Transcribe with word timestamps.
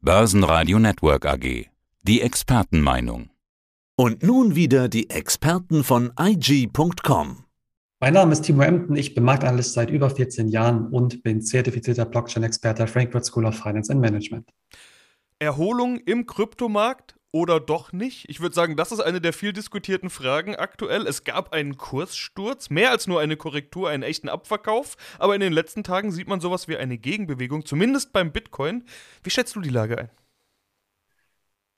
Börsenradio 0.00 0.78
Network 0.78 1.26
AG. 1.26 1.66
Die 2.02 2.20
Expertenmeinung. 2.20 3.30
Und 3.96 4.22
nun 4.22 4.54
wieder 4.54 4.88
die 4.88 5.10
Experten 5.10 5.82
von 5.82 6.12
IG.com. 6.16 7.44
Mein 7.98 8.14
Name 8.14 8.32
ist 8.32 8.42
Timo 8.42 8.62
Emden, 8.62 8.94
ich 8.94 9.16
bin 9.16 9.24
Marktanalyst 9.24 9.72
seit 9.72 9.90
über 9.90 10.08
14 10.08 10.46
Jahren 10.50 10.86
und 10.86 11.24
bin 11.24 11.42
zertifizierter 11.42 12.04
Blockchain-Experte 12.04 12.82
der 12.82 12.86
Frankfurt 12.86 13.24
School 13.24 13.44
of 13.44 13.56
Finance 13.56 13.92
and 13.92 14.00
Management. 14.00 14.48
Erholung 15.40 15.96
im 15.96 16.26
Kryptomarkt 16.26 17.17
oder 17.32 17.60
doch 17.60 17.92
nicht? 17.92 18.28
Ich 18.28 18.40
würde 18.40 18.54
sagen, 18.54 18.76
das 18.76 18.92
ist 18.92 19.00
eine 19.00 19.20
der 19.20 19.32
viel 19.32 19.52
diskutierten 19.52 20.10
Fragen 20.10 20.56
aktuell. 20.56 21.06
Es 21.06 21.24
gab 21.24 21.52
einen 21.52 21.76
Kurssturz, 21.76 22.70
mehr 22.70 22.90
als 22.90 23.06
nur 23.06 23.20
eine 23.20 23.36
Korrektur, 23.36 23.88
einen 23.90 24.02
echten 24.02 24.28
Abverkauf, 24.28 24.96
aber 25.18 25.34
in 25.34 25.40
den 25.40 25.52
letzten 25.52 25.84
Tagen 25.84 26.10
sieht 26.10 26.28
man 26.28 26.40
sowas 26.40 26.68
wie 26.68 26.76
eine 26.76 26.98
Gegenbewegung, 26.98 27.66
zumindest 27.66 28.12
beim 28.12 28.32
Bitcoin. 28.32 28.84
Wie 29.22 29.30
schätzt 29.30 29.56
du 29.56 29.60
die 29.60 29.68
Lage 29.68 29.98
ein? 29.98 30.10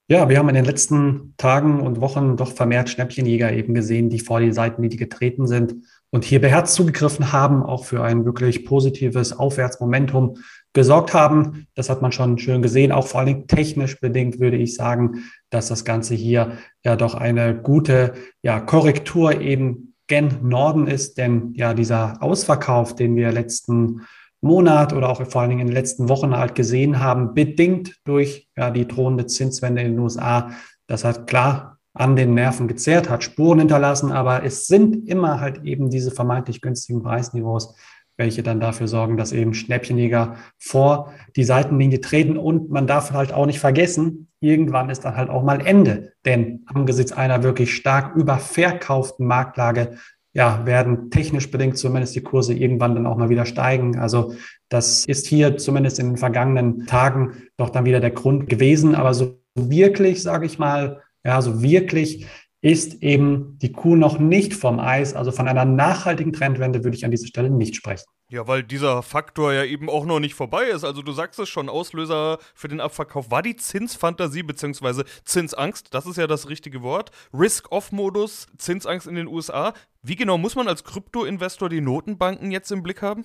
Ja, 0.09 0.29
wir 0.29 0.39
haben 0.39 0.49
in 0.49 0.57
den 0.57 0.65
letzten 0.65 1.35
Tagen 1.37 1.81
und 1.81 2.01
Wochen 2.01 2.37
doch 2.37 2.53
vermehrt 2.53 2.89
Schnäppchenjäger 2.91 3.53
eben 3.53 3.75
gesehen, 3.75 4.11
die 4.11 4.19
vor 4.19 4.41
die 4.41 4.51
Seitenlinie 4.51 4.97
getreten 4.99 5.47
sind 5.47 5.77
und 6.11 6.25
hier 6.25 6.41
beherzt 6.41 6.75
zugegriffen 6.75 7.31
haben, 7.31 7.63
auch 7.63 7.85
für 7.85 8.03
ein 8.03 8.25
wirklich 8.25 8.65
positives 8.65 9.33
Aufwärtsmomentum 9.33 10.39
gesorgt 10.73 11.15
haben. 11.15 11.67
Das 11.75 11.91
hat 11.91 12.03
man 12.03 12.13
schon 12.13 12.39
schön 12.39 12.63
gesehen, 12.63 12.93
auch 12.93 13.07
vor 13.07 13.21
allen 13.21 13.29
Dingen 13.29 13.47
technisch 13.47 14.01
bedingt 14.01 14.39
würde 14.39 14.57
ich 14.57 14.75
sagen, 14.75 15.25
dass 15.51 15.69
das 15.69 15.85
Ganze 15.85 16.15
hier 16.15 16.59
ja 16.85 16.97
doch 16.97 17.15
eine 17.15 17.57
gute 17.57 18.15
ja, 18.43 18.61
Korrektur 18.61 19.41
eben 19.41 19.95
gen 20.07 20.39
Norden 20.43 20.87
ist, 20.87 21.19
denn 21.19 21.53
ja 21.55 21.75
dieser 21.75 22.23
Ausverkauf, 22.23 22.95
den 22.95 23.17
wir 23.17 23.33
letzten 23.33 24.03
Monat 24.41 24.93
oder 24.93 25.09
auch 25.09 25.25
vor 25.27 25.43
allen 25.43 25.51
Dingen 25.51 25.63
in 25.63 25.67
den 25.69 25.77
letzten 25.77 26.09
Wochen 26.09 26.37
halt 26.37 26.55
gesehen 26.55 26.99
haben, 27.01 27.35
bedingt 27.35 27.97
durch 28.05 28.49
ja, 28.57 28.71
die 28.71 28.89
drohende 28.89 29.27
Zinswende 29.27 29.83
in 29.83 29.93
den 29.93 29.99
USA, 29.99 30.51
das 30.87 31.05
hat 31.05 31.27
klar 31.27 31.79
an 31.93 32.17
den 32.17 32.35
Nerven 32.35 32.69
gezerrt, 32.69 33.11
hat 33.11 33.25
Spuren 33.25 33.59
hinterlassen, 33.59 34.13
aber 34.13 34.45
es 34.45 34.67
sind 34.67 35.09
immer 35.09 35.41
halt 35.41 35.65
eben 35.65 35.91
diese 35.91 36.11
vermeintlich 36.11 36.61
günstigen 36.61 37.03
Preisniveaus, 37.03 37.75
welche 38.17 38.43
dann 38.43 38.61
dafür 38.61 38.89
sorgen, 38.89 39.17
dass 39.17 39.33
eben 39.33 39.55
Schnäppchenjäger 39.55 40.37
vor 40.59 41.13
die 41.37 41.45
Seitenlinie 41.45 42.01
treten. 42.01 42.37
Und 42.37 42.71
man 42.71 42.87
darf 42.87 43.13
halt 43.13 43.33
auch 43.33 43.47
nicht 43.47 43.61
vergessen, 43.61 44.29
irgendwann 44.41 44.91
ist 44.91 45.05
dann 45.05 45.17
halt 45.17 45.31
auch 45.31 45.43
mal 45.43 45.65
Ende. 45.65 46.13
Denn 46.25 46.65
angesichts 46.67 47.13
einer 47.13 47.43
wirklich 47.43 47.75
stark 47.75 48.15
überverkauften 48.17 49.27
Marktlage 49.27 49.97
ja, 50.33 50.65
werden 50.65 51.11
technisch 51.11 51.51
bedingt 51.51 51.77
zumindest 51.77 52.15
die 52.15 52.23
Kurse 52.23 52.55
irgendwann 52.55 52.95
dann 52.95 53.07
auch 53.07 53.17
mal 53.17 53.31
wieder 53.31 53.47
steigen. 53.47 53.99
Also 53.99 54.35
das 54.69 55.05
ist 55.05 55.27
hier 55.27 55.57
zumindest 55.57 55.99
in 55.99 56.11
den 56.11 56.17
vergangenen 56.17 56.87
Tagen 56.87 57.49
doch 57.57 57.71
dann 57.71 57.85
wieder 57.85 58.01
der 58.01 58.13
Grund 58.13 58.49
gewesen. 58.49 58.95
Aber 58.95 59.13
so 59.13 59.41
wirklich, 59.57 60.23
sage 60.23 60.47
ich 60.47 60.59
mal, 60.59 61.03
ja, 61.25 61.43
so 61.43 61.63
wirklich 61.63 62.27
ist 62.63 63.03
eben 63.03 63.59
die 63.59 63.73
Kuh 63.73 63.97
noch 63.97 64.19
nicht 64.19 64.55
vom 64.55 64.81
Eis. 64.81 65.15
Also 65.15 65.33
von 65.33 65.49
einer 65.49 65.65
nachhaltigen 65.65 66.33
Trendwende 66.33 66.85
würde 66.85 66.97
ich 66.97 67.05
an 67.05 67.11
dieser 67.11 67.27
Stelle 67.27 67.51
nicht 67.51 67.75
sprechen. 67.75 68.05
Ja, 68.31 68.47
weil 68.47 68.63
dieser 68.63 69.03
Faktor 69.03 69.53
ja 69.53 69.65
eben 69.65 69.89
auch 69.89 70.05
noch 70.05 70.21
nicht 70.21 70.35
vorbei 70.35 70.67
ist. 70.67 70.85
Also 70.85 71.03
du 71.03 71.11
sagst 71.11 71.41
es 71.41 71.49
schon, 71.49 71.69
Auslöser 71.69 72.39
für 72.55 72.69
den 72.69 72.81
Abverkauf 72.81 73.31
war 73.31 73.43
die 73.43 73.57
Zinsfantasie 73.57 74.45
bzw. 74.45 75.03
Zinsangst. 75.25 75.93
Das 75.93 76.07
ist 76.07 76.17
ja 76.17 76.29
das 76.29 76.49
richtige 76.49 76.83
Wort. 76.83 77.11
Risk-Off-Modus, 77.35 78.47
Zinsangst 78.57 79.09
in 79.09 79.17
den 79.17 79.27
USA. 79.27 79.73
Wie 80.03 80.15
genau 80.15 80.39
muss 80.39 80.55
man 80.55 80.69
als 80.69 80.85
Krypto-Investor 80.85 81.69
die 81.69 81.81
Notenbanken 81.81 82.53
jetzt 82.53 82.71
im 82.71 82.83
Blick 82.83 83.03
haben? 83.03 83.25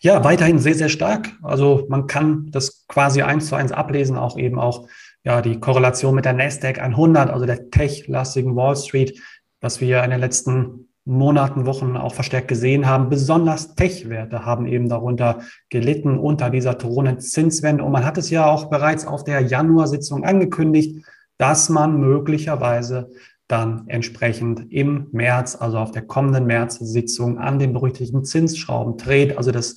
Ja, 0.00 0.24
weiterhin 0.24 0.58
sehr, 0.58 0.74
sehr 0.74 0.88
stark. 0.88 1.30
Also 1.42 1.86
man 1.88 2.06
kann 2.06 2.50
das 2.50 2.86
quasi 2.88 3.22
eins 3.22 3.48
zu 3.48 3.54
eins 3.54 3.70
ablesen, 3.70 4.16
auch 4.16 4.38
eben 4.38 4.58
auch 4.58 4.88
ja, 5.24 5.42
die 5.42 5.60
Korrelation 5.60 6.14
mit 6.14 6.24
der 6.24 6.32
Nasdaq 6.32 6.78
100, 6.78 7.30
also 7.30 7.46
der 7.46 7.70
tech-lastigen 7.70 8.56
Wall 8.56 8.76
Street, 8.76 9.20
was 9.60 9.80
wir 9.80 10.02
in 10.02 10.10
den 10.10 10.20
letzten 10.20 10.88
Monaten, 11.04 11.66
Wochen 11.66 11.96
auch 11.96 12.14
verstärkt 12.14 12.48
gesehen 12.48 12.86
haben. 12.86 13.08
Besonders 13.08 13.74
Tech-Werte 13.74 14.44
haben 14.44 14.66
eben 14.66 14.88
darunter 14.88 15.40
gelitten 15.68 16.18
unter 16.18 16.50
dieser 16.50 16.74
drohenden 16.74 17.20
Zinswende. 17.20 17.84
Und 17.84 17.92
man 17.92 18.04
hat 18.04 18.18
es 18.18 18.30
ja 18.30 18.46
auch 18.46 18.70
bereits 18.70 19.06
auf 19.06 19.24
der 19.24 19.40
Januarsitzung 19.40 20.24
angekündigt, 20.24 21.04
dass 21.36 21.68
man 21.68 21.98
möglicherweise 21.98 23.10
dann 23.48 23.84
entsprechend 23.88 24.72
im 24.72 25.08
März, 25.10 25.56
also 25.58 25.78
auf 25.78 25.90
der 25.90 26.02
kommenden 26.02 26.46
März-Sitzung 26.46 27.38
an 27.38 27.58
den 27.58 27.72
berüchtigten 27.72 28.24
Zinsschrauben 28.24 28.96
dreht. 28.96 29.36
Also 29.36 29.50
das 29.50 29.76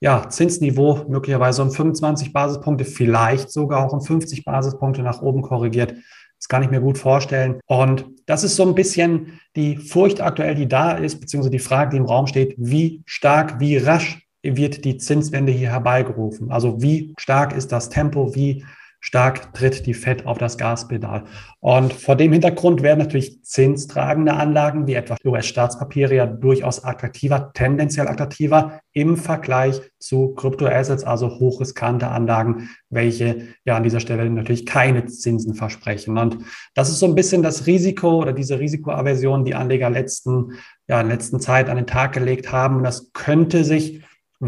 ja, 0.00 0.28
Zinsniveau 0.28 1.06
möglicherweise 1.08 1.62
um 1.62 1.70
25 1.70 2.32
Basispunkte, 2.32 2.84
vielleicht 2.84 3.50
sogar 3.50 3.86
auch 3.86 3.92
um 3.92 4.00
50 4.00 4.44
Basispunkte 4.44 5.02
nach 5.02 5.22
oben 5.22 5.42
korrigiert. 5.42 5.94
Das 6.38 6.48
kann 6.48 6.62
ich 6.62 6.70
mir 6.70 6.80
gut 6.80 6.98
vorstellen. 6.98 7.58
Und 7.66 8.04
das 8.26 8.44
ist 8.44 8.56
so 8.56 8.64
ein 8.64 8.74
bisschen 8.74 9.40
die 9.56 9.76
Furcht 9.78 10.20
aktuell, 10.20 10.54
die 10.54 10.68
da 10.68 10.92
ist, 10.92 11.20
beziehungsweise 11.20 11.50
die 11.50 11.58
Frage, 11.58 11.92
die 11.92 11.96
im 11.96 12.04
Raum 12.04 12.26
steht, 12.26 12.54
wie 12.58 13.02
stark, 13.06 13.60
wie 13.60 13.78
rasch 13.78 14.28
wird 14.42 14.84
die 14.84 14.98
Zinswende 14.98 15.52
hier 15.52 15.70
herbeigerufen? 15.70 16.50
Also 16.50 16.82
wie 16.82 17.14
stark 17.18 17.56
ist 17.56 17.72
das 17.72 17.88
Tempo, 17.88 18.34
wie 18.34 18.64
stark 19.04 19.52
tritt 19.52 19.84
die 19.84 19.92
FED 19.92 20.24
auf 20.24 20.38
das 20.38 20.56
Gaspedal. 20.56 21.24
Und 21.60 21.92
vor 21.92 22.16
dem 22.16 22.32
Hintergrund 22.32 22.82
werden 22.82 23.00
natürlich 23.00 23.44
zinstragende 23.44 24.32
Anlagen 24.32 24.86
wie 24.86 24.94
etwa 24.94 25.16
US-Staatspapiere 25.26 26.14
ja 26.14 26.24
durchaus 26.26 26.82
attraktiver, 26.82 27.52
tendenziell 27.52 28.08
attraktiver 28.08 28.80
im 28.94 29.18
Vergleich 29.18 29.82
zu 29.98 30.34
Kryptoassets, 30.34 31.04
also 31.04 31.38
hochriskante 31.38 32.08
Anlagen, 32.08 32.70
welche 32.88 33.48
ja 33.66 33.76
an 33.76 33.82
dieser 33.82 34.00
Stelle 34.00 34.28
natürlich 34.30 34.64
keine 34.64 35.04
Zinsen 35.04 35.54
versprechen. 35.54 36.16
Und 36.16 36.38
das 36.74 36.88
ist 36.88 36.98
so 36.98 37.06
ein 37.06 37.14
bisschen 37.14 37.42
das 37.42 37.66
Risiko 37.66 38.22
oder 38.22 38.32
diese 38.32 38.58
Risikoaversion, 38.58 39.44
die 39.44 39.54
Anleger 39.54 39.90
letzten, 39.90 40.52
ja, 40.88 41.02
in 41.02 41.08
letzten 41.08 41.40
Zeit 41.40 41.68
an 41.68 41.76
den 41.76 41.86
Tag 41.86 42.12
gelegt 42.14 42.50
haben. 42.52 42.76
Und 42.76 42.84
das 42.84 43.12
könnte 43.12 43.64
sich 43.64 44.02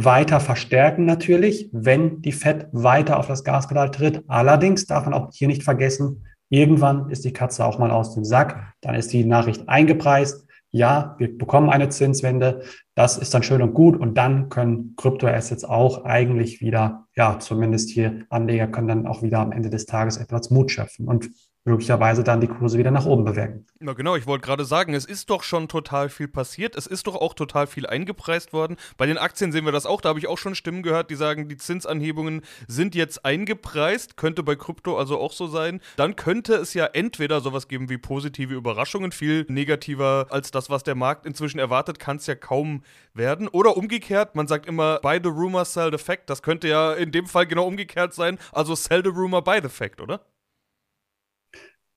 weiter 0.04 0.40
verstärken 0.40 1.06
natürlich, 1.06 1.70
wenn 1.72 2.20
die 2.20 2.32
FED 2.32 2.68
weiter 2.72 3.18
auf 3.18 3.28
das 3.28 3.44
Gaspedal 3.44 3.90
tritt. 3.90 4.22
Allerdings 4.28 4.84
darf 4.86 5.06
man 5.06 5.14
auch 5.14 5.30
hier 5.32 5.48
nicht 5.48 5.62
vergessen, 5.62 6.26
irgendwann 6.50 7.08
ist 7.08 7.24
die 7.24 7.32
Katze 7.32 7.64
auch 7.64 7.78
mal 7.78 7.90
aus 7.90 8.14
dem 8.14 8.24
Sack. 8.24 8.74
Dann 8.82 8.94
ist 8.94 9.12
die 9.12 9.24
Nachricht 9.24 9.68
eingepreist. 9.68 10.46
Ja, 10.70 11.14
wir 11.18 11.36
bekommen 11.38 11.70
eine 11.70 11.88
Zinswende. 11.88 12.62
Das 12.94 13.16
ist 13.16 13.32
dann 13.32 13.42
schön 13.42 13.62
und 13.62 13.72
gut. 13.72 13.96
Und 13.96 14.18
dann 14.18 14.50
können 14.50 14.94
Kryptoassets 14.96 15.64
auch 15.64 16.04
eigentlich 16.04 16.60
wieder, 16.60 17.06
ja, 17.16 17.38
zumindest 17.38 17.88
hier 17.88 18.26
Anleger 18.28 18.66
können 18.66 18.88
dann 18.88 19.06
auch 19.06 19.22
wieder 19.22 19.38
am 19.38 19.52
Ende 19.52 19.70
des 19.70 19.86
Tages 19.86 20.18
etwas 20.18 20.50
Mut 20.50 20.70
schöpfen. 20.70 21.08
Und 21.08 21.30
möglicherweise 21.66 22.24
dann 22.24 22.40
die 22.40 22.46
Kurse 22.46 22.78
wieder 22.78 22.90
nach 22.90 23.04
oben 23.04 23.24
bewegen. 23.24 23.66
Na 23.80 23.92
genau, 23.92 24.16
ich 24.16 24.26
wollte 24.26 24.46
gerade 24.46 24.64
sagen, 24.64 24.94
es 24.94 25.04
ist 25.04 25.30
doch 25.30 25.42
schon 25.42 25.68
total 25.68 26.08
viel 26.08 26.28
passiert. 26.28 26.76
Es 26.76 26.86
ist 26.86 27.06
doch 27.06 27.16
auch 27.16 27.34
total 27.34 27.66
viel 27.66 27.86
eingepreist 27.86 28.52
worden. 28.52 28.76
Bei 28.96 29.06
den 29.06 29.18
Aktien 29.18 29.52
sehen 29.52 29.64
wir 29.64 29.72
das 29.72 29.84
auch. 29.84 30.00
Da 30.00 30.10
habe 30.10 30.18
ich 30.18 30.28
auch 30.28 30.38
schon 30.38 30.54
Stimmen 30.54 30.82
gehört, 30.82 31.10
die 31.10 31.16
sagen, 31.16 31.48
die 31.48 31.56
Zinsanhebungen 31.56 32.42
sind 32.68 32.94
jetzt 32.94 33.24
eingepreist. 33.24 34.16
Könnte 34.16 34.42
bei 34.44 34.54
Krypto 34.54 34.96
also 34.96 35.18
auch 35.18 35.32
so 35.32 35.48
sein. 35.48 35.80
Dann 35.96 36.14
könnte 36.14 36.54
es 36.54 36.72
ja 36.72 36.86
entweder 36.86 37.40
sowas 37.40 37.66
geben 37.68 37.90
wie 37.90 37.98
positive 37.98 38.54
Überraschungen. 38.54 39.10
Viel 39.10 39.44
negativer 39.48 40.28
als 40.30 40.52
das, 40.52 40.70
was 40.70 40.84
der 40.84 40.94
Markt 40.94 41.26
inzwischen 41.26 41.58
erwartet, 41.58 41.98
kann 41.98 42.18
es 42.18 42.26
ja 42.26 42.36
kaum 42.36 42.82
werden. 43.12 43.48
Oder 43.48 43.76
umgekehrt, 43.76 44.36
man 44.36 44.46
sagt 44.46 44.66
immer, 44.66 45.00
buy 45.00 45.18
the 45.22 45.30
rumor, 45.30 45.64
sell 45.64 45.90
the 45.90 45.98
fact. 45.98 46.30
Das 46.30 46.42
könnte 46.42 46.68
ja 46.68 46.92
in 46.92 47.10
dem 47.10 47.26
Fall 47.26 47.46
genau 47.46 47.66
umgekehrt 47.66 48.14
sein. 48.14 48.38
Also 48.52 48.76
sell 48.76 49.02
the 49.02 49.10
rumor, 49.10 49.42
buy 49.42 49.58
the 49.60 49.68
fact, 49.68 50.00
oder? 50.00 50.20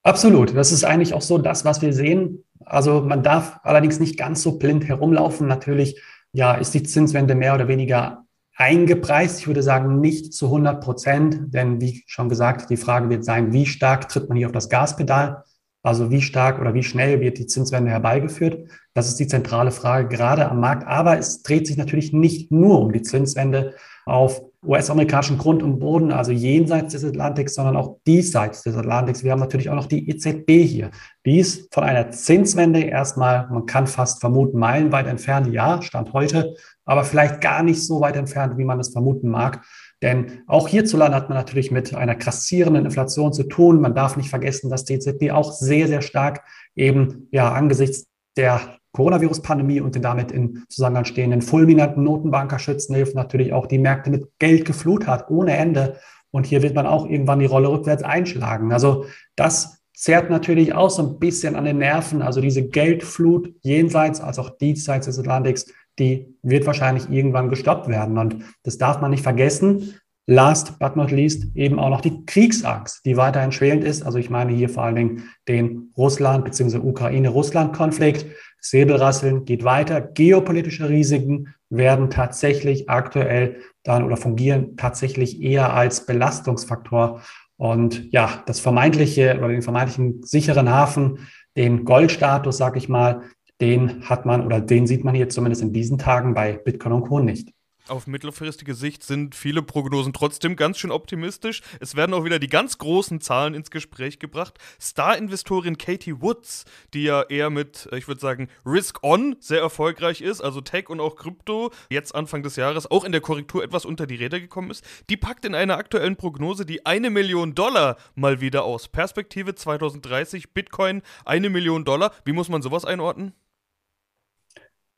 Absolut. 0.10 0.58
Das 0.58 0.72
ist 0.72 0.84
eigentlich 0.84 1.14
auch 1.14 1.22
so 1.22 1.38
das, 1.38 1.66
was 1.66 1.84
wir 1.84 1.94
sehen. 1.94 2.44
Also 2.66 3.02
man 3.02 3.22
darf 3.22 3.60
allerdings 3.62 4.00
nicht 4.00 4.18
ganz 4.18 4.42
so 4.42 4.58
blind 4.58 4.88
herumlaufen. 4.88 5.48
Natürlich, 5.48 6.02
ja, 6.32 6.56
ist 6.56 6.74
die 6.74 6.82
Zinswende 6.82 7.36
mehr 7.36 7.54
oder 7.54 7.68
weniger 7.68 8.26
eingepreist. 8.56 9.40
Ich 9.40 9.46
würde 9.46 9.62
sagen, 9.62 10.00
nicht 10.00 10.34
zu 10.34 10.48
100 10.48 10.84
Prozent, 10.84 11.54
denn 11.54 11.80
wie 11.80 12.04
schon 12.08 12.28
gesagt, 12.28 12.72
die 12.72 12.78
Frage 12.78 13.08
wird 13.12 13.24
sein, 13.24 13.54
wie 13.54 13.68
stark 13.68 14.10
tritt 14.10 14.30
man 14.30 14.38
hier 14.40 14.48
auf 14.48 14.52
das 14.52 14.70
Gaspedal? 14.70 15.44
Also 15.84 16.10
wie 16.10 16.24
stark 16.24 16.60
oder 16.60 16.74
wie 16.74 16.84
schnell 16.84 17.22
wird 17.22 17.38
die 17.38 17.46
Zinswende 17.46 17.92
herbeigeführt? 17.92 18.68
Das 18.96 19.08
ist 19.08 19.20
die 19.20 19.28
zentrale 19.28 19.70
Frage 19.70 20.08
gerade 20.08 20.50
am 20.50 20.60
Markt. 20.60 20.88
Aber 20.88 21.20
es 21.20 21.44
dreht 21.44 21.68
sich 21.68 21.78
natürlich 21.78 22.14
nicht 22.14 22.52
nur 22.52 22.82
um 22.82 22.92
die 22.92 23.04
Zinswende 23.04 23.76
auf 24.08 24.42
US-amerikanischen 24.66 25.38
Grund 25.38 25.64
und 25.64 25.80
Boden, 25.80 26.12
also 26.12 26.32
jenseits 26.32 26.92
des 26.92 27.06
Atlantiks, 27.06 27.56
sondern 27.56 27.78
auch 27.78 27.98
diesseits 28.06 28.62
des 28.64 28.76
Atlantiks. 28.76 29.24
Wir 29.24 29.32
haben 29.32 29.40
natürlich 29.40 29.70
auch 29.70 29.76
noch 29.76 29.86
die 29.86 30.10
EZB 30.10 30.52
hier. 30.68 30.92
Die 31.26 31.40
ist 31.40 31.74
von 31.74 31.86
einer 31.86 32.12
Zinswende 32.12 32.82
erstmal, 32.82 33.48
man 33.50 33.66
kann 33.66 33.88
fast 33.88 34.20
vermuten, 34.20 34.60
meilenweit 34.60 35.08
entfernt. 35.08 35.48
Ja, 35.48 35.82
Stand 35.82 36.12
heute, 36.12 36.56
aber 36.84 37.06
vielleicht 37.06 37.40
gar 37.40 37.64
nicht 37.64 37.86
so 37.86 38.02
weit 38.02 38.18
entfernt, 38.18 38.58
wie 38.58 38.66
man 38.66 38.80
es 38.82 38.90
vermuten 38.90 39.30
mag. 39.30 39.64
Denn 40.02 40.44
auch 40.48 40.68
hierzulande 40.68 41.16
hat 41.16 41.30
man 41.30 41.38
natürlich 41.38 41.72
mit 41.72 41.94
einer 41.94 42.16
krassierenden 42.16 42.86
Inflation 42.86 43.32
zu 43.32 43.44
tun. 43.44 43.80
Man 43.80 43.96
darf 43.96 44.18
nicht 44.18 44.30
vergessen, 44.30 44.70
dass 44.70 44.84
die 44.84 44.96
EZB 44.96 45.32
auch 45.32 45.54
sehr, 45.54 45.88
sehr 45.88 46.02
stark 46.02 46.44
eben 46.76 47.28
ja 47.32 47.52
angesichts 47.52 48.08
der 48.36 48.80
Coronavirus-Pandemie 48.94 49.82
und 49.82 49.96
den 49.96 50.02
damit 50.02 50.32
in 50.32 50.64
Zusammenhang 50.70 51.06
stehenden 51.06 51.42
fulminanten 51.42 52.04
Notenbankerschützen 52.04 52.96
hilft 52.96 53.16
natürlich 53.16 53.54
auch 53.54 53.68
die 53.68 53.78
Märkte 53.78 54.10
mit 54.10 54.28
Geld 54.40 54.66
geflut 54.66 55.08
hat, 55.08 55.30
ohne 55.30 55.56
Ende. 55.56 55.98
Und 56.32 56.46
hier 56.46 56.62
wird 56.62 56.76
man 56.76 56.86
auch 56.86 57.08
irgendwann 57.08 57.40
die 57.40 57.46
Rolle 57.46 57.70
rückwärts 57.70 58.04
einschlagen. 58.04 58.72
Also 58.72 59.06
das 59.36 59.80
zerrt 59.94 60.30
natürlich 60.30 60.74
auch 60.74 60.90
so 60.90 61.04
ein 61.04 61.20
bisschen 61.20 61.56
an 61.56 61.66
den 61.66 61.80
Nerven. 61.80 62.22
Also 62.22 62.40
diese 62.40 62.68
Geldflut 62.68 63.54
jenseits 63.62 64.22
als 64.22 64.40
auch 64.40 64.50
diesseits 64.58 65.08
des 65.08 65.20
Atlantiks, 65.20 65.74
die 66.00 66.36
wird 66.42 66.66
wahrscheinlich 66.66 67.10
irgendwann 67.10 67.50
gestoppt 67.50 67.90
werden. 67.90 68.18
Und 68.18 68.44
das 68.64 68.78
darf 68.78 69.02
man 69.02 69.12
nicht 69.12 69.24
vergessen. 69.24 69.96
Last 70.26 70.78
but 70.78 70.96
not 70.96 71.12
least 71.12 71.48
eben 71.56 71.80
auch 71.80 71.90
noch 71.90 72.02
die 72.02 72.24
Kriegsangst, 72.26 73.04
die 73.04 73.18
weiterhin 73.18 73.52
schwelend 73.52 73.84
ist. 73.84 74.04
Also 74.04 74.20
ich 74.20 74.30
meine 74.30 74.54
hier 74.54 74.70
vor 74.70 74.84
allen 74.84 74.96
Dingen 74.96 75.24
den 75.48 75.92
Russland- 75.98 76.46
bzw. 76.46 76.78
Ukraine-Russland-Konflikt. 76.78 78.28
Säbelrasseln 78.62 79.46
geht 79.46 79.64
weiter. 79.64 80.02
Geopolitische 80.02 80.90
Risiken 80.90 81.54
werden 81.70 82.10
tatsächlich 82.10 82.90
aktuell 82.90 83.58
dann 83.84 84.04
oder 84.04 84.18
fungieren 84.18 84.76
tatsächlich 84.76 85.42
eher 85.42 85.74
als 85.74 86.06
Belastungsfaktor. 86.06 87.22
Und 87.58 88.12
ja, 88.12 88.44
das 88.46 88.60
vermeintliche 88.60 89.38
oder 89.38 89.50
den 89.50 89.62
vermeintlichen 89.62 90.24
sicheren 90.24 90.70
Hafen, 90.70 91.28
den 91.58 91.86
Goldstatus, 91.86 92.58
sag 92.58 92.78
ich 92.78 92.90
mal, 92.90 93.24
den 93.62 94.08
hat 94.08 94.26
man 94.26 94.46
oder 94.46 94.62
den 94.62 94.88
sieht 94.88 95.04
man 95.04 95.16
hier 95.16 95.30
zumindest 95.30 95.62
in 95.62 95.74
diesen 95.74 95.98
Tagen 95.98 96.34
bei 96.34 96.54
Bitcoin 96.54 96.94
und 96.94 97.02
Co. 97.02 97.20
nicht. 97.20 97.54
Auf 97.90 98.06
mittelfristige 98.06 98.76
Sicht 98.76 99.04
sind 99.04 99.34
viele 99.34 99.62
Prognosen 99.62 100.14
trotzdem 100.14 100.56
ganz 100.56 100.78
schön 100.78 100.92
optimistisch. 100.92 101.62
Es 101.80 101.96
werden 101.96 102.14
auch 102.14 102.24
wieder 102.24 102.38
die 102.38 102.48
ganz 102.48 102.78
großen 102.78 103.20
Zahlen 103.20 103.56
ins 103.56 103.72
Gespräch 103.72 104.20
gebracht. 104.20 104.60
Star-Investorin 104.80 105.78
Katie 105.78 106.22
Woods, 106.22 106.66
die 106.94 107.04
ja 107.04 107.24
eher 107.24 107.50
mit, 107.50 107.90
ich 107.96 108.08
würde 108.08 108.22
sagen, 108.22 108.48
Risk-On 108.66 109.38
sehr 109.40 109.60
erfolgreich 109.60 110.22
ist, 110.22 110.42
also 110.42 110.62
Tech 110.62 110.90
und 110.90 111.00
auch 111.00 111.16
Krypto, 111.16 111.72
jetzt 111.90 112.14
Anfang 112.14 112.44
des 112.44 112.56
Jahres 112.56 112.90
auch 112.90 113.04
in 113.04 113.12
der 113.12 113.22
Korrektur 113.22 113.64
etwas 113.64 113.86
unter 113.86 114.06
die 114.06 114.16
Räder 114.16 114.40
gekommen 114.40 114.70
ist, 114.70 114.84
die 115.10 115.18
packt 115.18 115.46
in 115.46 115.56
einer 115.56 115.78
aktuellen 115.78 116.16
Prognose 116.16 116.66
die 116.66 116.86
eine 116.86 117.10
Million 117.10 117.56
Dollar 117.56 117.98
mal 118.14 118.40
wieder 118.40 118.64
aus. 118.64 118.88
Perspektive 118.88 119.56
2030, 119.56 120.54
Bitcoin 120.54 121.02
eine 121.26 121.50
Million 121.50 121.86
Dollar. 121.86 122.12
Wie 122.24 122.34
muss 122.34 122.50
man 122.50 122.62
sowas 122.62 122.86
einordnen? 122.86 123.34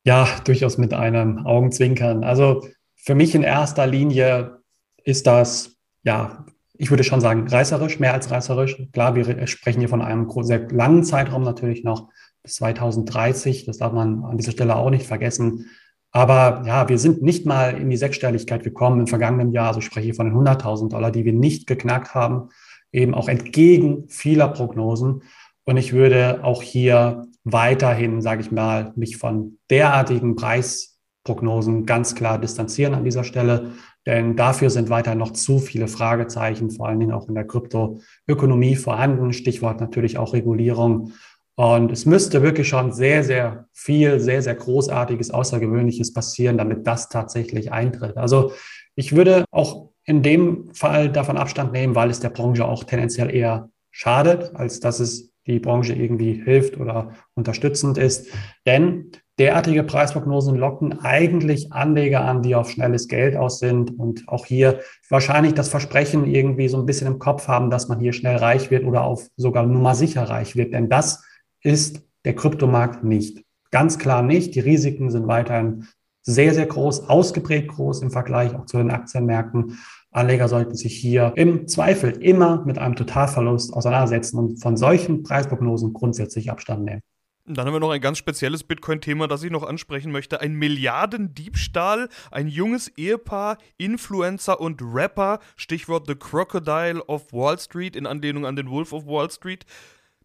Ja, 0.04 0.28
durchaus 0.46 0.78
mit 0.78 0.94
einem 0.94 1.46
Augenzwinkern. 1.46 2.24
Also 2.24 2.68
für 3.04 3.16
mich 3.16 3.34
in 3.34 3.44
erster 3.44 3.88
Linie 3.88 4.60
ist 5.04 5.26
das, 5.26 5.76
ja, 6.04 6.46
ich 6.74 6.90
würde 6.90 7.04
schon 7.04 7.22
sagen, 7.22 7.48
reißerisch, 7.48 8.00
mehr 8.00 8.14
als 8.14 8.32
reißerisch. 8.32 8.78
Klar, 8.92 9.16
wir 9.16 9.48
sprechen 9.48 9.80
hier 9.80 9.90
von 9.90 10.02
einem 10.02 10.30
sehr 10.42 10.68
langen 10.70 11.04
Zeitraum 11.04 11.44
natürlich 11.44 11.84
noch 11.84 12.10
bis 12.44 12.56
2030. 12.56 13.66
Das 13.66 13.78
darf 13.78 13.94
man 13.94 14.24
an 14.24 14.38
dieser 14.38 14.52
Stelle 14.52 14.76
auch 14.76 14.90
nicht 14.90 15.06
vergessen. 15.06 15.68
Aber 16.12 16.64
ja, 16.66 16.90
wir 16.90 17.00
sind 17.00 17.22
nicht 17.22 17.46
mal 17.46 17.78
in 17.78 17.90
die 17.90 17.98
Sechsstelligkeit 17.98 18.64
gekommen 18.64 19.00
im 19.00 19.08
vergangenen 19.08 19.52
Jahr. 19.52 19.70
Also 19.70 19.80
ich 19.80 19.86
spreche 19.86 20.06
hier 20.06 20.16
von 20.16 20.28
den 20.28 20.36
100.000 20.36 20.90
Dollar, 20.90 21.12
die 21.12 21.26
wir 21.26 21.34
nicht 21.34 21.68
geknackt 21.68 22.14
haben, 22.14 22.50
eben 22.92 23.14
auch 23.14 23.30
entgegen 23.30 24.10
vieler 24.10 24.48
Prognosen. 24.50 25.24
Und 25.64 25.78
ich 25.78 25.94
würde 25.94 26.44
auch 26.44 26.62
hier 26.62 27.28
weiterhin, 27.44 28.22
sage 28.22 28.42
ich 28.42 28.52
mal, 28.52 28.92
mich 28.96 29.18
von 29.18 29.58
derartigen 29.70 30.36
Preis 30.36 31.00
Prognosen 31.24 31.86
ganz 31.86 32.16
klar 32.16 32.40
distanzieren 32.40 32.96
an 32.96 33.04
dieser 33.04 33.24
Stelle, 33.24 33.74
denn 34.06 34.36
dafür 34.36 34.70
sind 34.70 34.90
weiter 34.90 35.14
noch 35.14 35.32
zu 35.32 35.60
viele 35.60 35.88
Fragezeichen, 35.88 36.72
vor 36.72 36.88
allen 36.88 37.00
Dingen 37.00 37.12
auch 37.12 37.28
in 37.28 37.36
der 37.36 37.46
Kryptoökonomie 37.46 38.76
vorhanden. 38.76 39.32
Stichwort 39.34 39.80
natürlich 39.80 40.18
auch 40.18 40.34
Regulierung. 40.34 41.14
Und 41.56 41.92
es 41.92 42.06
müsste 42.08 42.42
wirklich 42.42 42.68
schon 42.68 42.92
sehr, 42.92 43.24
sehr 43.24 43.68
viel, 43.72 44.20
sehr, 44.20 44.42
sehr 44.42 44.56
Großartiges, 44.56 45.30
Außergewöhnliches 45.30 46.14
passieren, 46.14 46.58
damit 46.58 46.88
das 46.88 47.10
tatsächlich 47.10 47.72
eintritt. 47.72 48.18
Also 48.18 48.54
ich 48.96 49.16
würde 49.16 49.46
auch 49.52 49.90
in 50.06 50.24
dem 50.24 50.74
Fall 50.74 51.12
davon 51.12 51.38
Abstand 51.38 51.72
nehmen, 51.72 51.94
weil 51.94 52.10
es 52.10 52.20
der 52.20 52.30
Branche 52.30 52.66
auch 52.66 52.84
tendenziell 52.84 53.34
eher 53.34 53.70
schadet, 53.92 54.56
als 54.56 54.80
dass 54.80 55.00
es 55.00 55.32
die 55.46 55.60
Branche 55.60 55.94
irgendwie 55.94 56.42
hilft 56.44 56.80
oder 56.80 57.12
unterstützend 57.36 57.98
ist. 57.98 58.30
Denn 58.66 59.12
derartige 59.40 59.84
Preisprognosen 59.84 60.56
locken 60.56 61.00
eigentlich 61.00 61.72
Anleger 61.74 62.22
an, 62.22 62.42
die 62.42 62.56
auf 62.56 62.70
schnelles 62.70 63.08
Geld 63.08 63.36
aus 63.36 63.60
sind 63.60 63.98
und 63.98 64.28
auch 64.28 64.46
hier 64.46 64.80
wahrscheinlich 65.10 65.54
das 65.54 65.70
Versprechen 65.70 66.26
irgendwie 66.26 66.68
so 66.68 66.78
ein 66.78 66.86
bisschen 66.86 67.08
im 67.08 67.20
Kopf 67.20 67.48
haben, 67.48 67.70
dass 67.70 67.88
man 67.88 68.00
hier 68.00 68.14
schnell 68.14 68.38
reich 68.38 68.72
wird 68.72 68.86
oder 68.86 69.04
auf 69.04 69.28
sogar 69.38 69.66
nummer 69.66 69.96
sicher 69.96 70.24
reich 70.24 70.56
wird. 70.56 70.74
Denn 70.74 70.90
das 70.90 71.24
ist 71.64 72.04
der 72.26 72.36
Kryptomarkt 72.36 73.04
nicht. 73.04 73.44
Ganz 73.72 73.98
klar 73.98 74.22
nicht. 74.22 74.56
Die 74.56 74.60
Risiken 74.60 75.10
sind 75.10 75.28
weiterhin 75.28 75.88
sehr, 76.24 76.54
sehr 76.54 76.68
groß, 76.68 77.10
ausgeprägt 77.10 77.70
groß 77.70 78.02
im 78.02 78.12
Vergleich 78.12 78.54
auch 78.54 78.66
zu 78.66 78.78
den 78.78 78.92
Aktienmärkten. 78.92 79.80
Anleger 80.12 80.48
sollten 80.48 80.76
sich 80.76 80.96
hier 80.96 81.34
im 81.36 81.68
Zweifel 81.68 82.12
immer 82.12 82.64
mit 82.66 82.78
einem 82.78 82.96
Totalverlust 82.96 83.74
auseinandersetzen 83.74 84.38
und 84.38 84.62
von 84.62 84.78
solchen 84.78 85.24
Preisprognosen 85.24 85.94
grundsätzlich 85.94 86.52
Abstand 86.52 86.84
nehmen. 86.84 87.02
Dann 87.46 87.66
haben 87.66 87.74
wir 87.74 87.80
noch 87.80 87.90
ein 87.90 88.02
ganz 88.02 88.20
spezielles 88.20 88.64
Bitcoin-Thema, 88.64 89.28
das 89.28 89.42
ich 89.42 89.52
noch 89.52 89.64
ansprechen 89.64 90.12
möchte. 90.12 90.42
Ein 90.42 90.54
Milliardendiebstahl, 90.54 92.08
ein 92.30 92.48
junges 92.48 92.88
Ehepaar, 92.98 93.58
Influencer 93.78 94.62
und 94.62 94.80
Rapper, 94.82 95.40
Stichwort 95.56 96.06
The 96.08 96.16
Crocodile 96.16 97.04
of 97.06 97.34
Wall 97.34 97.58
Street 97.58 97.96
in 97.96 98.06
Anlehnung 98.06 98.46
an 98.46 98.56
den 98.56 98.70
Wolf 98.70 98.94
of 98.94 99.08
Wall 99.08 99.32
Street. 99.32 99.66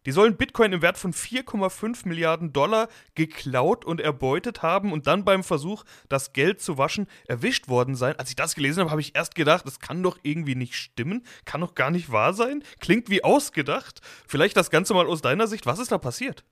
Die 0.05 0.13
sollen 0.13 0.37
Bitcoin 0.37 0.71
im 0.71 0.81
Wert 0.81 0.97
von 0.97 1.11
4,5 1.11 2.07
Milliarden 2.07 2.53
Dollar 2.53 2.87
geklaut 3.15 3.83
und 3.83 3.99
erbeutet 3.99 4.61
haben 4.61 4.93
und 4.93 5.05
dann 5.05 5.25
beim 5.25 5.43
Versuch, 5.43 5.83
das 6.07 6.31
Geld 6.31 6.61
zu 6.61 6.77
waschen, 6.77 7.07
erwischt 7.27 7.67
worden 7.67 7.95
sein. 7.95 8.17
Als 8.17 8.29
ich 8.29 8.37
das 8.37 8.55
gelesen 8.55 8.79
habe, 8.81 8.91
habe 8.91 9.01
ich 9.01 9.15
erst 9.15 9.35
gedacht, 9.35 9.65
das 9.65 9.79
kann 9.79 10.01
doch 10.03 10.17
irgendwie 10.21 10.55
nicht 10.55 10.75
stimmen, 10.75 11.25
kann 11.43 11.59
doch 11.59 11.75
gar 11.75 11.91
nicht 11.91 12.09
wahr 12.09 12.33
sein, 12.33 12.63
klingt 12.79 13.09
wie 13.09 13.23
ausgedacht. 13.23 13.99
Vielleicht 14.27 14.55
das 14.55 14.69
Ganze 14.69 14.93
mal 14.93 15.07
aus 15.07 15.21
deiner 15.21 15.47
Sicht, 15.47 15.65
was 15.65 15.79
ist 15.79 15.91
da 15.91 15.97
passiert? 15.97 16.45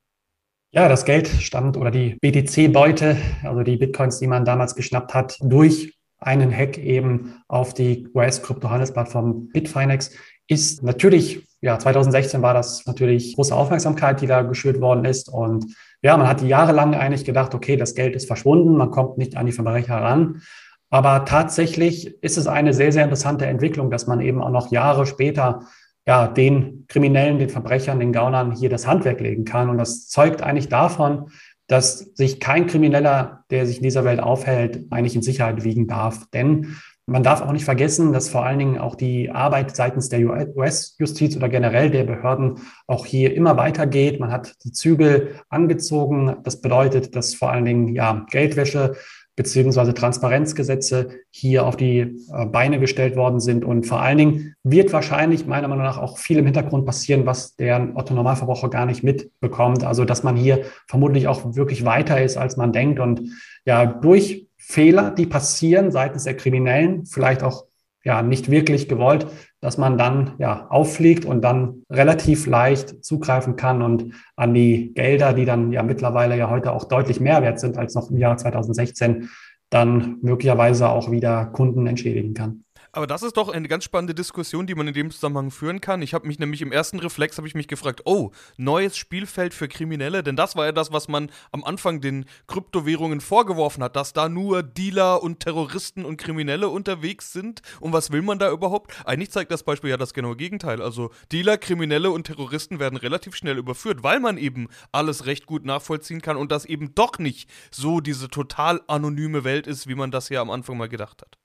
Ja, 0.78 0.90
das 0.90 1.06
Geld 1.06 1.30
stand 1.30 1.78
oder 1.78 1.90
die 1.90 2.18
BTC-Beute, 2.20 3.16
also 3.44 3.64
die 3.64 3.78
Bitcoins, 3.78 4.20
die 4.20 4.28
man 4.28 4.44
damals 4.44 4.76
geschnappt 4.76 5.14
hat, 5.14 5.38
durch 5.40 5.98
einen 6.20 6.54
Hack 6.54 6.78
eben 6.78 7.42
auf 7.48 7.74
die 7.74 8.10
US-Kryptohandelsplattform 8.14 9.52
Bitfinex, 9.54 10.12
ist 10.50 10.84
natürlich, 10.84 11.48
ja, 11.62 11.80
2016 11.80 12.42
war 12.42 12.54
das 12.54 12.86
natürlich 12.86 13.38
große 13.38 13.56
Aufmerksamkeit, 13.56 14.20
die 14.20 14.28
da 14.28 14.42
geschürt 14.42 14.82
worden 14.82 15.06
ist. 15.06 15.30
Und 15.30 15.74
ja, 16.02 16.18
man 16.18 16.28
hat 16.28 16.42
jahrelang 16.42 16.94
eigentlich 16.94 17.24
gedacht, 17.24 17.56
okay, 17.56 17.78
das 17.78 17.96
Geld 17.96 18.14
ist 18.14 18.28
verschwunden, 18.28 18.76
man 18.76 18.92
kommt 18.92 19.18
nicht 19.18 19.38
an 19.38 19.46
die 19.46 19.54
Verbrecher 19.54 19.96
ran. 19.96 20.42
Aber 20.90 21.24
tatsächlich 21.24 22.22
ist 22.22 22.38
es 22.38 22.48
eine 22.48 22.74
sehr, 22.74 22.92
sehr 22.92 23.06
interessante 23.06 23.46
Entwicklung, 23.46 23.92
dass 23.92 24.08
man 24.08 24.20
eben 24.20 24.42
auch 24.42 24.52
noch 24.52 24.72
Jahre 24.72 25.06
später 25.06 25.62
ja, 26.08 26.28
den 26.28 26.86
Kriminellen, 26.88 27.40
den 27.40 27.50
Verbrechern, 27.50 28.00
den 28.00 28.14
Gaunern 28.14 28.52
hier 28.52 28.70
das 28.70 28.88
Handwerk 28.88 29.20
legen 29.22 29.46
kann. 29.46 29.70
Und 29.70 29.78
das 29.78 30.08
zeugt 30.08 30.42
eigentlich 30.42 30.70
davon, 30.70 31.30
dass 31.68 32.00
sich 32.14 32.40
kein 32.40 32.68
Krimineller, 32.68 33.44
der 33.50 33.66
sich 33.66 33.78
in 33.78 33.84
dieser 33.84 34.06
Welt 34.06 34.20
aufhält, 34.20 34.86
eigentlich 34.92 35.16
in 35.16 35.24
Sicherheit 35.24 35.64
wiegen 35.64 35.88
darf. 35.88 36.30
Denn 36.32 36.76
man 37.08 37.24
darf 37.24 37.42
auch 37.42 37.52
nicht 37.52 37.66
vergessen, 37.66 38.14
dass 38.14 38.30
vor 38.30 38.46
allen 38.46 38.60
Dingen 38.60 38.78
auch 38.78 38.96
die 38.96 39.30
Arbeit 39.30 39.76
seitens 39.76 40.10
der 40.10 40.22
US-Justiz 40.56 41.36
oder 41.36 41.50
generell 41.50 41.92
der 41.92 42.04
Behörden 42.04 42.60
auch 42.88 43.06
hier 43.06 43.36
immer 43.36 43.58
weitergeht. 43.58 44.20
Man 44.20 44.32
hat 44.32 44.56
die 44.64 44.72
Zügel 44.72 45.40
angezogen. 45.50 46.38
Das 46.44 46.62
bedeutet, 46.62 47.16
dass 47.16 47.36
vor 47.36 47.52
allen 47.52 47.66
Dingen 47.66 47.88
ja 47.90 48.26
Geldwäsche 48.30 48.96
beziehungsweise 49.36 49.94
Transparenzgesetze 49.94 51.10
hier 51.30 51.66
auf 51.66 51.76
die 51.76 52.00
äh, 52.00 52.46
Beine 52.46 52.80
gestellt 52.80 53.16
worden 53.16 53.40
sind. 53.40 53.66
Und 53.66 53.86
vor 53.86 54.02
allen 54.02 54.18
Dingen 54.18 54.56
wird 54.64 54.94
wahrscheinlich 54.94 55.46
meiner 55.46 55.68
Meinung 55.68 55.84
nach 55.84 55.98
auch 55.98 56.18
viel 56.18 56.38
im 56.38 56.46
Hintergrund 56.46 56.86
passieren, 56.86 57.26
was 57.26 57.56
der 57.56 57.92
Otto-Normalverbraucher 57.96 58.70
gar 58.70 58.86
nicht 58.86 59.04
mitbekommt. 59.04 59.84
Also 59.84 60.06
dass 60.06 60.24
man 60.24 60.36
hier 60.36 60.66
vermutlich 60.88 61.28
auch 61.28 61.56
wirklich 61.56 61.86
weiter 61.86 62.22
ist, 62.24 62.38
als 62.38 62.56
man 62.58 62.72
denkt. 62.72 63.00
Und 63.00 63.32
ja, 63.66 63.86
durch 63.86 64.48
Fehler, 64.58 65.12
die 65.12 65.26
passieren 65.26 65.92
seitens 65.92 66.24
der 66.24 66.36
Kriminellen, 66.36 67.06
vielleicht 67.06 67.44
auch 67.44 67.66
ja 68.04 68.22
nicht 68.22 68.50
wirklich 68.50 68.88
gewollt, 68.88 69.28
dass 69.66 69.80
man 69.80 69.98
dann 69.98 70.34
ja 70.38 70.68
auffliegt 70.70 71.26
und 71.26 71.42
dann 71.42 71.82
relativ 71.90 72.46
leicht 72.46 73.04
zugreifen 73.04 73.56
kann 73.56 73.82
und 73.82 74.14
an 74.36 74.54
die 74.54 74.94
Gelder, 74.94 75.34
die 75.34 75.46
dann 75.46 75.72
ja 75.72 75.82
mittlerweile 75.82 76.38
ja 76.38 76.52
heute 76.52 76.72
auch 76.72 76.84
deutlich 76.84 77.20
mehr 77.20 77.42
wert 77.42 77.60
sind 77.60 77.76
als 77.76 77.96
noch 77.96 78.12
im 78.12 78.18
Jahr 78.18 78.38
2016, 78.38 79.28
dann 79.72 80.20
möglicherweise 80.22 80.90
auch 80.90 81.10
wieder 81.10 81.48
Kunden 81.48 81.88
entschädigen 81.88 82.36
kann. 82.36 82.65
Aber 82.96 83.08
das 83.08 83.24
ist 83.24 83.36
doch 83.36 83.50
eine 83.50 83.68
ganz 83.68 83.84
spannende 83.84 84.16
Diskussion, 84.16 84.68
die 84.68 84.74
man 84.74 84.88
in 84.88 84.94
dem 84.94 85.12
Zusammenhang 85.12 85.52
führen 85.52 85.82
kann. 85.82 86.02
Ich 86.02 86.14
habe 86.14 86.26
mich 86.28 86.40
nämlich 86.40 86.62
im 86.62 86.72
ersten 86.72 86.98
Reflex 87.00 87.38
habe 87.38 87.46
ich 87.46 87.54
mich 87.54 87.68
gefragt, 87.68 88.04
oh, 88.06 88.32
neues 88.56 88.96
Spielfeld 88.96 89.54
für 89.54 89.68
Kriminelle, 89.68 90.24
denn 90.24 90.38
das 90.38 90.56
war 90.56 90.66
ja 90.66 90.72
das, 90.72 90.94
was 90.94 91.10
man 91.10 91.30
am 91.52 91.66
Anfang 91.66 92.00
den 92.00 92.24
Kryptowährungen 92.48 93.20
vorgeworfen 93.20 93.84
hat, 93.84 93.98
dass 93.98 94.14
da 94.14 94.30
nur 94.30 94.64
Dealer 94.64 95.22
und 95.22 95.42
Terroristen 95.42 96.06
und 96.06 96.16
Kriminelle 96.16 96.70
unterwegs 96.70 97.34
sind. 97.34 97.62
Und 97.82 97.92
was 97.92 98.12
will 98.12 98.22
man 98.22 98.40
da 98.40 98.50
überhaupt? 98.50 98.94
Eigentlich 99.06 99.30
zeigt 99.30 99.52
das 99.52 99.64
Beispiel 99.64 99.90
ja 99.90 99.98
das 99.98 100.14
genaue 100.14 100.38
Gegenteil. 100.38 100.82
Also 100.82 101.12
Dealer, 101.34 101.58
Kriminelle 101.58 102.12
und 102.12 102.28
Terroristen 102.28 102.80
werden 102.80 102.96
relativ 102.96 103.36
schnell 103.36 103.58
überführt, 103.58 104.04
weil 104.04 104.22
man 104.22 104.38
eben 104.38 104.70
alles 104.94 105.26
recht 105.26 105.48
gut 105.48 105.66
nachvollziehen 105.66 106.22
kann 106.22 106.38
und 106.38 106.50
das 106.50 106.64
eben 106.64 106.96
doch 106.96 107.20
nicht 107.20 107.50
so 107.72 108.00
diese 108.00 108.30
total 108.30 108.80
anonyme 108.88 109.44
Welt 109.44 109.68
ist, 109.68 109.86
wie 109.88 109.96
man 109.96 110.12
das 110.12 110.30
ja 110.30 110.40
am 110.40 110.50
Anfang 110.50 110.78
mal 110.78 110.88
gedacht 110.88 111.22
hat. 111.22 111.38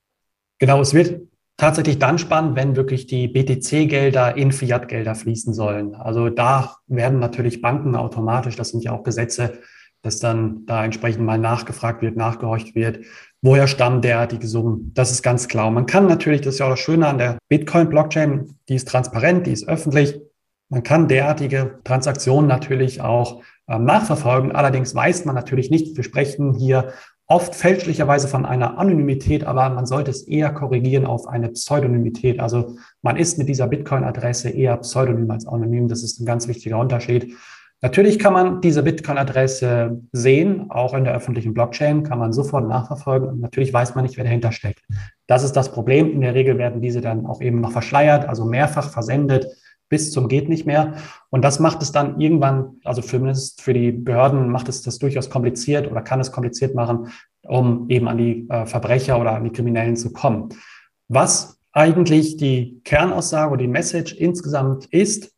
Genau, 0.61 0.81
es 0.81 0.95
wird 0.95 1.27
tatsächlich 1.61 1.99
dann 1.99 2.19
spannend, 2.19 2.57
wenn 2.57 2.75
wirklich 2.75 3.07
die 3.07 3.29
BTC-Gelder 3.29 4.37
in 4.37 4.51
Fiat-Gelder 4.51 5.15
fließen 5.15 5.53
sollen. 5.53 5.95
Also 5.95 6.31
da 6.31 6.77
werden 6.87 7.19
natürlich 7.19 7.61
Banken 7.61 7.95
automatisch, 7.95 8.57
das 8.57 8.71
sind 8.71 8.83
ja 8.83 8.93
auch 8.93 9.03
Gesetze, 9.03 9.59
dass 10.01 10.19
dann 10.19 10.65
da 10.65 10.83
entsprechend 10.83 11.23
mal 11.23 11.39
nachgefragt 11.39 12.01
wird, 12.01 12.17
nachgehorcht 12.17 12.75
wird, 12.75 13.01
woher 13.43 13.67
stammen 13.67 14.01
derartige 14.01 14.47
Summen. 14.47 14.93
Das 14.95 15.11
ist 15.11 15.23
ganz 15.23 15.49
klar. 15.49 15.71
Man 15.71 15.85
kann 15.85 16.07
natürlich, 16.07 16.41
das 16.41 16.55
ist 16.55 16.61
ja 16.61 16.67
auch 16.67 16.71
das 16.71 16.81
Schöne 16.81 17.07
an 17.07 17.19
der 17.19 17.37
Bitcoin-Blockchain, 17.51 18.55
die 18.71 18.77
ist 18.77 18.89
transparent, 18.89 19.47
die 19.47 19.53
ist 19.53 19.69
öffentlich. 19.69 20.19
Man 20.71 20.83
kann 20.83 21.09
derartige 21.09 21.81
Transaktionen 21.85 22.49
natürlich 22.49 23.03
auch 23.03 23.43
äh, 23.67 23.79
nachverfolgen. 23.79 24.53
Allerdings 24.53 24.95
weiß 24.95 25.27
man 25.27 25.35
natürlich 25.35 25.71
nicht, 25.71 25.95
wir 25.95 26.05
sprechen 26.05 26.55
hier 26.55 26.95
oft 27.31 27.55
fälschlicherweise 27.55 28.27
von 28.27 28.45
einer 28.45 28.77
Anonymität, 28.77 29.45
aber 29.45 29.71
man 29.71 29.87
sollte 29.87 30.11
es 30.11 30.23
eher 30.23 30.53
korrigieren 30.53 31.07
auf 31.07 31.29
eine 31.29 31.49
Pseudonymität. 31.51 32.41
Also 32.41 32.77
man 33.03 33.17
ist 33.17 33.39
mit 33.39 33.49
dieser 33.49 33.69
Bitcoin-Adresse 33.69 34.51
eher 34.51 34.77
pseudonym 34.79 35.31
als 35.31 35.47
anonym. 35.47 35.87
Das 35.87 36.03
ist 36.03 36.19
ein 36.19 36.27
ganz 36.27 36.49
wichtiger 36.49 36.79
Unterschied. 36.79 37.37
Natürlich 37.83 38.19
kann 38.19 38.33
man 38.33 38.61
diese 38.61 38.83
Bitcoin-Adresse 38.83 40.03
sehen, 40.11 40.71
auch 40.71 40.93
in 40.93 41.05
der 41.05 41.15
öffentlichen 41.15 41.55
Blockchain 41.55 42.03
kann 42.03 42.19
man 42.19 42.33
sofort 42.33 42.69
nachverfolgen. 42.69 43.29
Und 43.29 43.41
natürlich 43.41 43.73
weiß 43.73 43.95
man 43.95 44.05
nicht, 44.05 44.17
wer 44.17 44.25
dahinter 44.25 44.51
steckt. 44.51 44.81
Das 45.29 45.45
ist 45.45 45.53
das 45.53 45.71
Problem. 45.71 46.11
In 46.11 46.23
der 46.23 46.35
Regel 46.35 46.59
werden 46.59 46.83
diese 46.83 47.01
dann 47.01 47.27
auch 47.27 47.41
eben 47.41 47.61
noch 47.61 47.71
verschleiert, 47.71 48.29
also 48.29 48.45
mehrfach 48.45 48.91
versendet 48.91 49.47
bis 49.91 50.11
zum 50.13 50.29
geht 50.29 50.49
nicht 50.49 50.65
mehr. 50.65 50.95
Und 51.29 51.43
das 51.43 51.61
macht 51.61 51.83
es 51.83 51.93
dann 51.93 52.19
irgendwann, 52.19 52.81
also 52.85 53.03
für, 53.03 53.35
für 53.59 53.75
die 53.75 53.93
Behörden 53.93 54.49
macht 54.49 54.71
es 54.71 54.81
das 54.81 54.99
durchaus 54.99 55.29
kompliziert 55.29 55.91
oder 55.91 56.01
kann 56.01 56.21
es 56.21 56.33
kompliziert 56.33 56.75
machen, 56.75 57.09
um 57.43 57.91
eben 57.91 58.09
an 58.09 58.17
die 58.17 58.49
äh, 58.49 58.65
Verbrecher 58.65 59.21
oder 59.21 59.33
an 59.33 59.45
die 59.45 59.51
Kriminellen 59.51 59.97
zu 59.97 60.13
kommen. 60.13 60.49
Was 61.09 61.59
eigentlich 61.73 62.37
die 62.39 62.81
Kernaussage 62.85 63.53
oder 63.53 63.63
die 63.63 63.69
Message 63.69 64.15
insgesamt 64.15 64.87
ist, 64.87 65.33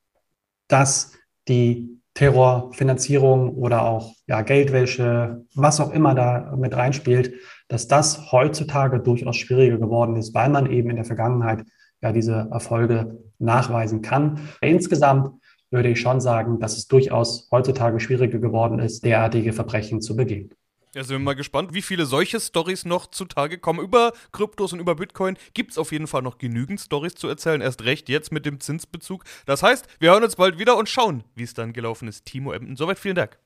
dass 0.69 1.13
die 1.49 1.99
Terrorfinanzierung 2.15 3.55
oder 3.55 3.83
auch 3.83 4.15
ja, 4.27 4.43
Geldwäsche, 4.43 5.47
was 5.55 5.81
auch 5.81 5.93
immer 5.93 6.15
da 6.15 6.55
mit 6.59 6.77
reinspielt, 6.77 7.35
dass 7.69 7.89
das 7.89 8.33
heutzutage 8.33 9.01
durchaus 9.01 9.37
schwieriger 9.37 9.79
geworden 9.79 10.17
ist, 10.17 10.35
weil 10.35 10.51
man 10.51 10.71
eben 10.71 10.91
in 10.91 10.97
der 10.97 11.07
Vergangenheit 11.07 11.65
ja 12.03 12.13
diese 12.13 12.49
Erfolge 12.51 13.19
nachweisen 13.39 14.03
kann. 14.03 14.49
Insgesamt 14.61 15.41
würde 15.71 15.91
ich 15.91 16.01
schon 16.01 16.21
sagen, 16.21 16.61
dass 16.61 16.77
es 16.77 16.87
durchaus 16.87 17.49
heutzutage 17.51 17.99
schwieriger 17.99 18.39
geworden 18.39 18.79
ist, 18.79 19.05
derartige 19.05 19.53
Verbrechen 19.53 20.03
zu 20.03 20.17
begehen. 20.17 20.51
Ja, 20.95 21.03
sind 21.03 21.15
wir 21.17 21.19
mal 21.21 21.35
gespannt, 21.35 21.73
wie 21.73 21.81
viele 21.81 22.05
solche 22.05 22.39
Stories 22.39 22.85
noch 22.85 23.07
zutage 23.07 23.57
kommen. 23.57 23.81
Über 23.81 24.13
Kryptos 24.31 24.75
und 24.75 24.81
über 24.81 24.95
Bitcoin 24.95 25.39
gibt 25.55 25.71
es 25.71 25.79
auf 25.79 25.91
jeden 25.91 26.07
Fall 26.07 26.21
noch 26.21 26.37
genügend 26.37 26.81
Stories 26.81 27.15
zu 27.15 27.29
erzählen. 27.29 27.63
Erst 27.63 27.85
recht 27.85 28.11
jetzt 28.11 28.31
mit 28.31 28.45
dem 28.45 28.61
Zinsbezug. 28.61 29.25
Das 29.47 29.63
heißt, 29.63 29.87
wir 30.01 30.11
hören 30.11 30.23
uns 30.23 30.37
bald 30.37 30.59
wieder 30.59 30.77
und 30.77 30.91
schauen, 30.91 31.25
wie 31.35 31.45
es 31.45 31.55
dann 31.55 31.73
gelaufen 31.73 32.09
ist. 32.09 32.27
Timo 32.27 32.53
Emden, 32.53 32.77
soweit 32.77 32.99
vielen 32.99 33.15
Dank. 33.15 33.39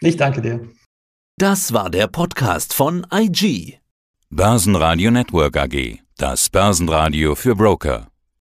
Ich 0.00 0.16
danke 0.16 0.40
dir. 0.40 0.66
Das 1.36 1.74
war 1.74 1.90
der 1.90 2.06
Podcast 2.06 2.72
von 2.72 3.06
IG. 3.12 3.78
Börsenradio 4.30 5.12
Network 5.12 5.56
AG. 5.56 6.00
Das 6.18 6.50
Börsenradio 6.50 7.36
für 7.36 7.54
Broker. 7.54 8.08